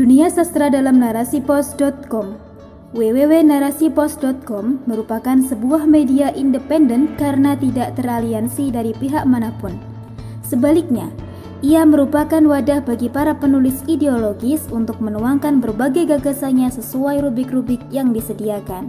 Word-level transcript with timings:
Dunia 0.00 0.32
Sastra 0.32 0.72
dalam 0.72 0.96
narasipos.com 0.96 2.40
www.narasipos.com 2.96 4.88
merupakan 4.88 5.36
sebuah 5.44 5.84
media 5.84 6.32
independen 6.32 7.12
karena 7.20 7.52
tidak 7.52 8.00
teraliansi 8.00 8.72
dari 8.72 8.96
pihak 8.96 9.28
mana 9.28 9.52
pun. 9.60 9.76
Sebaliknya, 10.40 11.12
ia 11.60 11.84
merupakan 11.84 12.40
wadah 12.40 12.80
bagi 12.80 13.12
para 13.12 13.36
penulis 13.36 13.84
ideologis 13.92 14.72
untuk 14.72 15.04
menuangkan 15.04 15.60
berbagai 15.60 16.16
gagasannya 16.16 16.72
sesuai 16.72 17.20
rubrik-rubrik 17.20 17.84
yang 17.92 18.16
disediakan. 18.16 18.88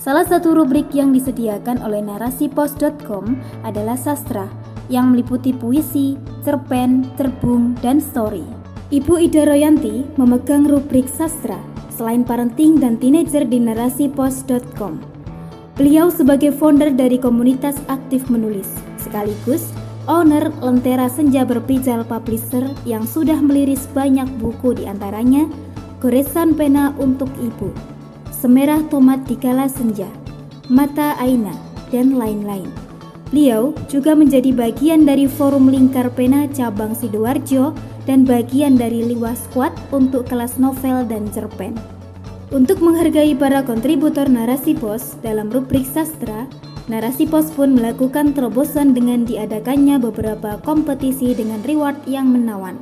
Salah 0.00 0.24
satu 0.24 0.56
rubrik 0.56 0.88
yang 0.96 1.12
disediakan 1.12 1.84
oleh 1.84 2.00
narasipos.com 2.00 3.36
adalah 3.60 4.00
sastra, 4.00 4.48
yang 4.88 5.12
meliputi 5.12 5.52
puisi, 5.52 6.16
cerpen, 6.40 7.04
terbung, 7.20 7.76
dan 7.84 8.00
story. 8.00 8.57
Ibu 8.88 9.20
Ida 9.20 9.44
Royanti 9.44 10.00
memegang 10.16 10.64
rubrik 10.64 11.12
sastra 11.12 11.60
selain 11.92 12.24
parenting 12.24 12.80
dan 12.80 12.96
teenager 12.96 13.44
di 13.44 13.60
narasipos.com. 13.60 14.96
Beliau 15.76 16.08
sebagai 16.08 16.56
founder 16.56 16.96
dari 16.96 17.20
komunitas 17.20 17.76
aktif 17.92 18.32
menulis, 18.32 18.64
sekaligus 18.96 19.68
owner 20.08 20.48
Lentera 20.64 21.04
Senja 21.12 21.44
Berpijal 21.44 22.00
Publisher 22.08 22.64
yang 22.88 23.04
sudah 23.04 23.36
meliris 23.36 23.84
banyak 23.92 24.24
buku 24.40 24.80
di 24.80 24.88
antaranya 24.88 25.44
Goresan 26.00 26.56
Pena 26.56 26.96
Untuk 26.96 27.28
Ibu, 27.36 27.68
Semerah 28.32 28.80
Tomat 28.88 29.28
di 29.28 29.36
Kala 29.36 29.68
Senja, 29.68 30.08
Mata 30.72 31.12
Aina, 31.20 31.52
dan 31.92 32.16
lain-lain. 32.16 32.72
Beliau 33.28 33.76
juga 33.92 34.16
menjadi 34.16 34.48
bagian 34.56 35.04
dari 35.04 35.28
Forum 35.28 35.68
Lingkar 35.68 36.08
Pena 36.16 36.48
Cabang 36.48 36.96
Sidoarjo 36.96 37.76
dan 38.08 38.24
bagian 38.24 38.80
dari 38.80 39.04
Liwa 39.04 39.36
Squad 39.36 39.76
untuk 39.92 40.24
kelas 40.32 40.56
novel 40.56 41.04
dan 41.04 41.28
cerpen. 41.28 41.76
Untuk 42.48 42.80
menghargai 42.80 43.36
para 43.36 43.60
kontributor 43.60 44.24
narasi 44.24 44.72
pos 44.72 45.20
dalam 45.20 45.52
rubrik 45.52 45.84
sastra, 45.84 46.48
narasi 46.88 47.28
pos 47.28 47.52
pun 47.52 47.76
melakukan 47.76 48.32
terobosan 48.32 48.96
dengan 48.96 49.28
diadakannya 49.28 50.00
beberapa 50.00 50.56
kompetisi 50.64 51.36
dengan 51.36 51.60
reward 51.68 52.00
yang 52.08 52.32
menawan. 52.32 52.80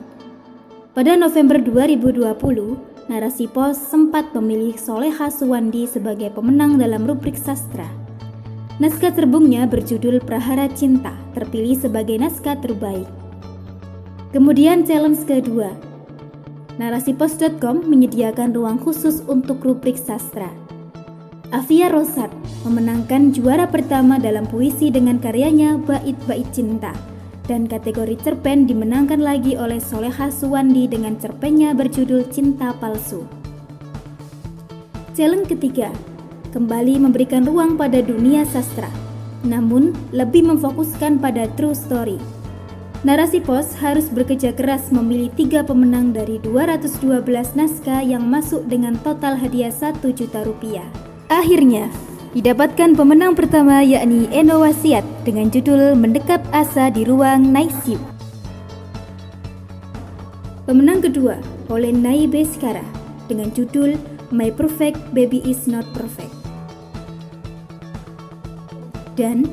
Pada 0.95 1.19
November 1.19 1.59
2020, 1.59 3.11
narasi 3.11 3.51
pos 3.51 3.75
sempat 3.75 4.31
memilih 4.39 4.79
Soleha 4.79 5.27
Suwandi 5.27 5.91
sebagai 5.91 6.31
pemenang 6.31 6.79
dalam 6.79 7.03
rubrik 7.03 7.35
sastra. 7.35 7.91
Naskah 8.79 9.11
terbungnya 9.11 9.67
berjudul 9.67 10.23
Prahara 10.23 10.71
Cinta, 10.71 11.11
terpilih 11.35 11.75
sebagai 11.75 12.23
naskah 12.23 12.55
terbaik. 12.63 13.26
Kemudian 14.37 14.85
challenge 14.85 15.25
kedua. 15.25 15.73
Narasipos.com 16.77 17.89
menyediakan 17.89 18.53
ruang 18.53 18.77
khusus 18.77 19.25
untuk 19.25 19.65
rubrik 19.65 19.97
sastra. 19.97 20.53
Afia 21.57 21.89
Rosat 21.89 22.29
memenangkan 22.69 23.33
juara 23.33 23.65
pertama 23.65 24.21
dalam 24.21 24.45
puisi 24.45 24.93
dengan 24.93 25.17
karyanya 25.17 25.81
Bait-Bait 25.81 26.53
Cinta 26.53 26.93
dan 27.49 27.65
kategori 27.65 28.21
cerpen 28.21 28.69
dimenangkan 28.69 29.25
lagi 29.25 29.57
oleh 29.57 29.81
Soleha 29.81 30.29
Suwandi 30.29 30.85
dengan 30.85 31.17
cerpennya 31.17 31.73
berjudul 31.73 32.29
Cinta 32.29 32.77
Palsu. 32.77 33.25
Challenge 35.17 35.49
ketiga, 35.49 35.89
kembali 36.53 37.01
memberikan 37.01 37.49
ruang 37.49 37.81
pada 37.81 38.05
dunia 38.05 38.45
sastra, 38.45 38.93
namun 39.49 39.97
lebih 40.13 40.45
memfokuskan 40.45 41.25
pada 41.25 41.49
true 41.57 41.73
story 41.73 42.21
Narasi 43.07 43.39
Pos 43.39 43.71
harus 43.79 44.11
bekerja 44.11 44.51
keras 44.51 44.91
memilih 44.91 45.31
tiga 45.39 45.63
pemenang 45.63 46.11
dari 46.11 46.43
212 46.43 47.23
naskah 47.55 48.03
yang 48.03 48.27
masuk 48.27 48.67
dengan 48.67 48.99
total 48.99 49.39
hadiah 49.39 49.71
1 49.71 50.03
juta 50.11 50.43
rupiah. 50.43 50.91
Akhirnya, 51.31 51.87
didapatkan 52.35 52.99
pemenang 52.99 53.39
pertama 53.39 53.79
yakni 53.87 54.27
Eno 54.35 54.59
Wasiat 54.59 55.07
dengan 55.23 55.55
judul 55.55 55.95
Mendekap 55.95 56.43
Asa 56.51 56.91
di 56.91 57.07
Ruang 57.07 57.47
Naisiu. 57.47 57.95
Pemenang 60.67 60.99
kedua 60.99 61.39
oleh 61.71 61.95
Naibe 61.95 62.43
Skara 62.43 62.83
dengan 63.31 63.55
judul 63.55 63.95
My 64.35 64.51
Perfect 64.51 64.99
Baby 65.15 65.47
Is 65.47 65.71
Not 65.71 65.87
Perfect. 65.95 66.35
Dan 69.15 69.47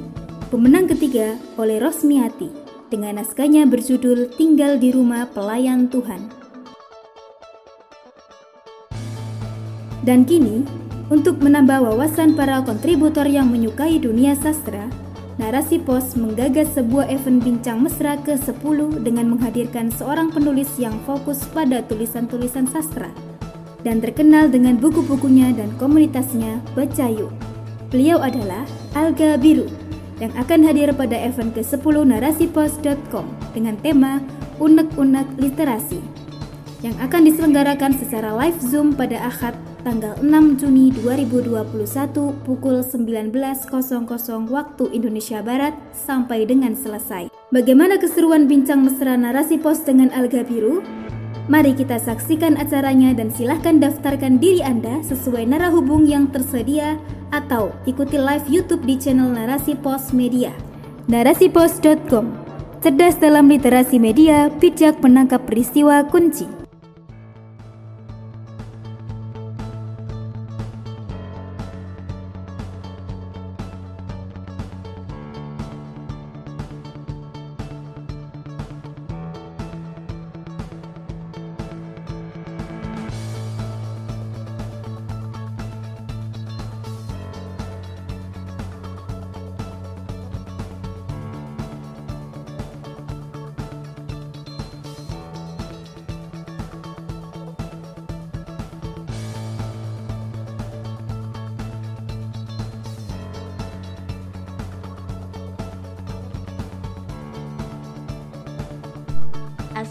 pemenang 0.50 0.90
ketiga 0.90 1.38
oleh 1.62 1.78
Rosmiati 1.78 2.63
dengan 2.94 3.18
naskahnya 3.18 3.66
berjudul 3.66 4.38
Tinggal 4.38 4.78
di 4.78 4.94
Rumah 4.94 5.34
Pelayan 5.34 5.90
Tuhan. 5.90 6.30
Dan 10.06 10.30
kini, 10.30 10.62
untuk 11.10 11.42
menambah 11.42 11.90
wawasan 11.90 12.38
para 12.38 12.62
kontributor 12.62 13.26
yang 13.26 13.50
menyukai 13.50 13.98
dunia 13.98 14.38
sastra, 14.38 14.86
Narasi 15.42 15.82
Pos 15.82 16.14
menggagas 16.14 16.78
sebuah 16.78 17.10
event 17.10 17.42
bincang 17.42 17.82
mesra 17.82 18.14
ke-10 18.22 19.02
dengan 19.02 19.34
menghadirkan 19.34 19.90
seorang 19.90 20.30
penulis 20.30 20.70
yang 20.78 20.94
fokus 21.10 21.42
pada 21.50 21.82
tulisan-tulisan 21.82 22.70
sastra 22.70 23.10
dan 23.84 24.00
terkenal 24.00 24.48
dengan 24.48 24.80
buku-bukunya 24.80 25.52
dan 25.58 25.74
komunitasnya 25.82 26.62
Baca 26.78 27.08
Yuk. 27.10 27.34
Beliau 27.92 28.22
adalah 28.22 28.66
Alga 28.94 29.38
Biru, 29.38 29.70
yang 30.22 30.34
akan 30.38 30.66
hadir 30.66 30.94
pada 30.94 31.18
event 31.18 31.54
ke-10 31.54 31.96
narasipos.com 32.06 33.26
dengan 33.56 33.78
tema 33.82 34.22
Unek-Unek 34.62 35.40
Literasi 35.42 36.02
yang 36.84 37.00
akan 37.00 37.22
diselenggarakan 37.24 37.96
secara 37.96 38.36
live 38.36 38.60
Zoom 38.60 38.92
pada 38.92 39.16
Ahad 39.24 39.56
tanggal 39.88 40.20
6 40.20 40.60
Juni 40.60 40.92
2021 40.92 41.64
pukul 42.44 42.84
19.00 42.84 43.32
waktu 44.52 44.84
Indonesia 44.92 45.40
Barat 45.40 45.76
sampai 45.96 46.44
dengan 46.44 46.76
selesai. 46.76 47.32
Bagaimana 47.52 48.00
keseruan 48.00 48.52
bincang 48.52 48.84
mesra 48.84 49.16
narasi 49.16 49.60
pos 49.60 49.84
dengan 49.88 50.12
Alga 50.12 50.44
Biru? 50.44 50.84
Mari 51.52 51.76
kita 51.76 52.00
saksikan 52.00 52.56
acaranya 52.56 53.12
dan 53.12 53.28
silahkan 53.28 53.76
daftarkan 53.76 54.40
diri 54.40 54.64
Anda 54.64 55.04
sesuai 55.04 55.44
narah 55.52 55.76
hubung 55.76 56.08
yang 56.08 56.32
tersedia 56.32 56.96
atau 57.34 57.74
ikuti 57.90 58.22
live 58.22 58.46
YouTube 58.46 58.86
di 58.86 58.94
channel 59.02 59.34
Narasi 59.34 59.74
Pos 59.74 60.14
Media. 60.14 60.54
Narasipos.com 61.10 62.26
Cerdas 62.84 63.18
dalam 63.18 63.50
literasi 63.50 63.98
media, 63.98 64.54
bijak 64.54 65.02
menangkap 65.02 65.42
peristiwa 65.48 66.04
kunci. 66.06 66.63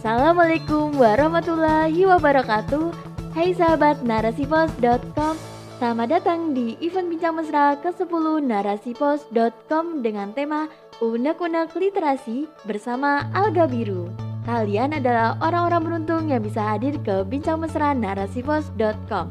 Assalamualaikum 0.02 0.98
warahmatullahi 0.98 2.02
wabarakatuh. 2.10 2.90
Hai 3.38 3.54
sahabat 3.54 4.02
narasipos.com 4.02 5.38
Selamat 5.78 6.18
datang 6.18 6.50
di 6.50 6.74
event 6.82 7.06
Bincang 7.06 7.38
Mesra 7.38 7.78
ke-10 7.78 8.10
narasipos.com 8.42 10.02
dengan 10.02 10.34
tema 10.34 10.66
Unek-unek 10.98 11.78
literasi 11.78 12.50
bersama 12.66 13.30
Alga 13.30 13.70
Biru. 13.70 14.10
Kalian 14.42 14.98
adalah 14.98 15.38
orang-orang 15.38 15.86
beruntung 15.86 16.34
yang 16.34 16.42
bisa 16.42 16.74
hadir 16.74 16.98
ke 17.06 17.22
Bincang 17.22 17.62
Mesra 17.62 17.94
narasipos.com 17.94 19.30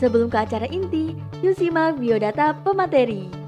Sebelum 0.00 0.32
ke 0.32 0.40
acara 0.40 0.72
inti, 0.72 1.12
yuk 1.44 1.52
simak 1.52 2.00
biodata 2.00 2.56
pemateri 2.64 3.41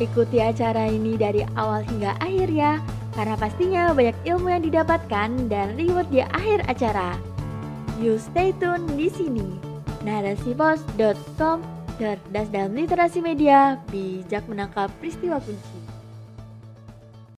Ikuti 0.00 0.40
acara 0.40 0.88
ini 0.88 1.20
dari 1.20 1.44
awal 1.58 1.84
hingga 1.84 2.16
akhir 2.22 2.48
ya, 2.48 2.80
karena 3.12 3.34
pastinya 3.36 3.82
banyak 3.92 4.16
ilmu 4.24 4.48
yang 4.48 4.62
didapatkan 4.64 5.28
dan 5.52 5.76
reward 5.76 6.08
di 6.08 6.24
akhir 6.24 6.64
acara. 6.70 7.18
You 8.00 8.16
stay 8.16 8.56
tune 8.56 8.88
di 8.96 9.12
sini. 9.12 9.44
Narasipos.com 10.02 11.58
cerdas 12.00 12.48
dalam 12.50 12.72
literasi 12.74 13.20
media, 13.20 13.78
bijak 13.92 14.48
menangkap 14.48 14.88
peristiwa 14.98 15.38
kunci. 15.44 15.81